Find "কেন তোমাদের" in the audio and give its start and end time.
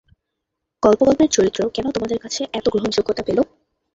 1.69-2.17